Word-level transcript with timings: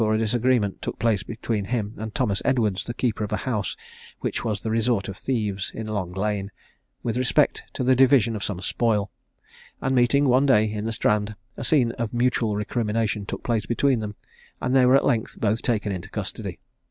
_]a 0.15 0.17
disagreement 0.17 0.81
took 0.81 0.97
place 0.97 1.21
between 1.21 1.65
him 1.65 1.93
and 1.99 2.15
Thomas 2.15 2.41
Edwards, 2.43 2.83
the 2.85 2.93
keeper 2.95 3.23
of 3.23 3.31
a 3.31 3.37
house 3.45 3.77
which 4.19 4.43
was 4.43 4.63
the 4.63 4.71
resort 4.71 5.07
of 5.07 5.15
thieves, 5.15 5.71
in 5.75 5.85
Long 5.85 6.11
lane, 6.13 6.49
with 7.03 7.17
respect 7.17 7.61
to 7.73 7.83
the 7.83 7.95
division 7.95 8.35
of 8.35 8.43
some 8.43 8.59
spoil, 8.61 9.11
and 9.79 9.93
meeting 9.93 10.25
one 10.27 10.47
day 10.47 10.65
in 10.71 10.85
the 10.85 10.91
Strand, 10.91 11.35
a 11.55 11.63
scene 11.63 11.91
of 11.99 12.15
mutual 12.15 12.55
recrimination 12.55 13.27
took 13.27 13.43
place 13.43 13.67
between 13.67 13.99
them, 13.99 14.15
and 14.59 14.75
they 14.75 14.87
were 14.87 14.95
at 14.95 15.05
length 15.05 15.39
both 15.39 15.61
taken 15.61 15.91
into 15.91 16.09
custody. 16.09 16.57